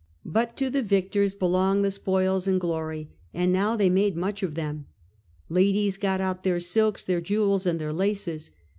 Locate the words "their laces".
7.79-8.49